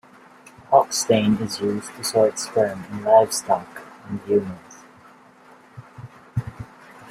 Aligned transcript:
Hoechst 0.71 0.93
stain 1.03 1.35
is 1.41 1.59
used 1.61 1.95
to 1.95 2.03
sort 2.03 2.39
sperm 2.39 2.83
in 2.91 3.03
livestock 3.03 3.83
and 4.09 4.19
humans. 4.21 4.79